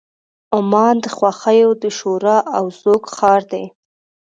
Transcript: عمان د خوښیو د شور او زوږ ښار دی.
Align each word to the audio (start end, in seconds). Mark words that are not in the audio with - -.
عمان 0.57 0.95
د 1.03 1.05
خوښیو 1.17 1.69
د 1.81 1.83
شور 1.97 2.23
او 2.57 2.65
زوږ 2.79 3.03
ښار 3.15 3.41
دی. 3.51 3.65